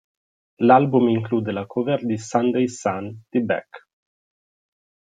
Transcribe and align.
L'album 0.57 1.09
include 1.09 1.49
la 1.51 1.67
cover 1.67 2.03
di 2.03 2.17
"Sunday 2.17 2.67
Sun" 2.67 3.21
di 3.29 3.39
Beck. 3.43 3.85